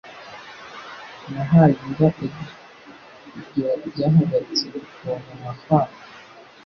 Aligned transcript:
Nahaye 1.31 1.73
imbwa 1.83 2.07
igufwa. 2.25 2.61
Ibyo 3.39 3.65
byahagaritse 3.93 4.63
gutontoma 4.73 5.49
kwayo. 5.61 5.95